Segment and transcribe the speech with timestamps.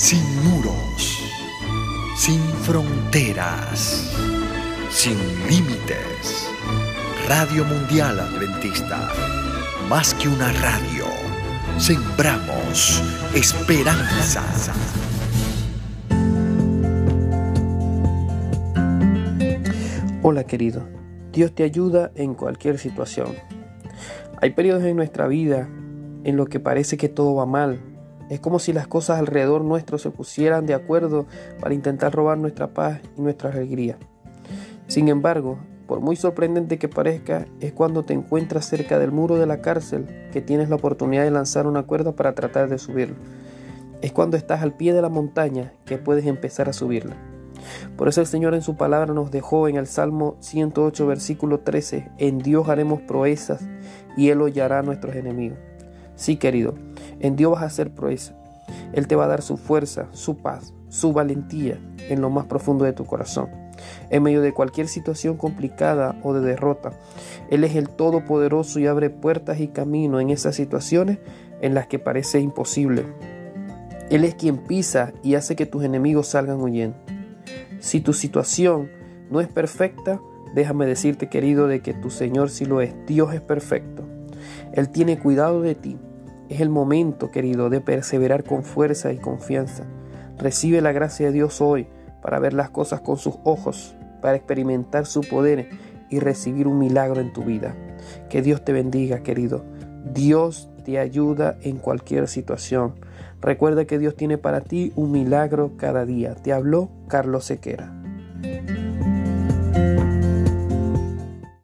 [0.00, 1.22] sin muros,
[2.16, 4.10] sin fronteras,
[4.88, 6.48] sin límites.
[7.28, 9.10] Radio Mundial Adventista,
[9.90, 11.04] más que una radio,
[11.76, 13.02] sembramos
[13.34, 14.42] esperanza.
[20.22, 20.82] Hola querido,
[21.30, 23.34] Dios te ayuda en cualquier situación.
[24.40, 25.68] Hay periodos en nuestra vida
[26.24, 27.89] en los que parece que todo va mal,
[28.30, 31.26] es como si las cosas alrededor nuestro se pusieran de acuerdo
[31.60, 33.98] para intentar robar nuestra paz y nuestra alegría.
[34.86, 39.46] Sin embargo, por muy sorprendente que parezca, es cuando te encuentras cerca del muro de
[39.46, 43.16] la cárcel que tienes la oportunidad de lanzar una cuerda para tratar de subirlo.
[44.00, 47.16] Es cuando estás al pie de la montaña que puedes empezar a subirla.
[47.96, 52.12] Por eso el Señor en su palabra nos dejó en el Salmo 108, versículo 13,
[52.18, 53.68] en Dios haremos proezas
[54.16, 55.58] y Él hollará a nuestros enemigos.
[56.20, 56.74] Sí, querido,
[57.20, 58.34] en Dios vas a hacer proeza.
[58.92, 62.84] Él te va a dar su fuerza, su paz, su valentía en lo más profundo
[62.84, 63.48] de tu corazón.
[64.10, 66.92] En medio de cualquier situación complicada o de derrota,
[67.48, 71.20] Él es el Todopoderoso y abre puertas y camino en esas situaciones
[71.62, 73.06] en las que parece imposible.
[74.10, 76.98] Él es quien pisa y hace que tus enemigos salgan huyendo.
[77.78, 78.90] Si tu situación
[79.30, 80.20] no es perfecta,
[80.54, 82.92] déjame decirte, querido, de que tu Señor sí lo es.
[83.06, 84.04] Dios es perfecto.
[84.74, 85.96] Él tiene cuidado de ti
[86.50, 89.84] es el momento, querido, de perseverar con fuerza y confianza.
[90.36, 91.86] Recibe la gracia de Dios hoy
[92.22, 95.68] para ver las cosas con sus ojos, para experimentar su poder
[96.10, 97.76] y recibir un milagro en tu vida.
[98.28, 99.64] Que Dios te bendiga, querido.
[100.12, 102.94] Dios te ayuda en cualquier situación.
[103.40, 106.34] Recuerda que Dios tiene para ti un milagro cada día.
[106.34, 107.94] Te habló Carlos Sequera.